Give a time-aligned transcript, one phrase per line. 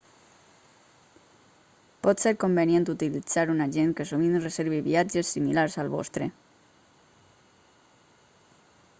[2.05, 6.31] pot ser convenient utilitzar un agent que sovint reservi viatges similars al vostre